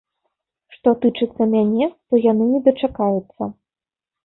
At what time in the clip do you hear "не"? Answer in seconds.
2.55-2.59